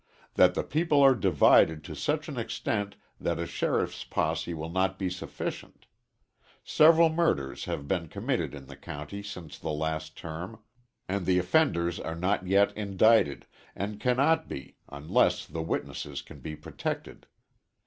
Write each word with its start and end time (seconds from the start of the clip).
That 0.33 0.55
the 0.55 0.63
people 0.63 0.99
are 1.03 1.13
divided 1.13 1.83
to 1.83 1.95
such 1.95 2.27
an 2.27 2.35
extent 2.35 2.95
that 3.19 3.37
a 3.37 3.45
sheriff's 3.45 4.03
posse 4.03 4.51
will 4.51 4.71
not 4.71 4.97
be 4.97 5.11
sufficient. 5.11 5.85
Several 6.63 7.07
murders 7.09 7.65
have 7.65 7.87
been 7.87 8.07
committed 8.07 8.55
in 8.55 8.65
the 8.65 8.75
county 8.75 9.21
since 9.21 9.59
the 9.59 9.69
last 9.69 10.17
term, 10.17 10.57
and 11.07 11.27
the 11.27 11.37
offenders 11.37 11.99
are 11.99 12.15
not 12.15 12.47
yet 12.47 12.75
indicted, 12.75 13.45
and 13.75 13.99
cannot 13.99 14.47
be, 14.47 14.75
unless 14.89 15.45
the 15.45 15.61
witnesses 15.61 16.23
can 16.23 16.39
be 16.39 16.55
protected. 16.55 17.27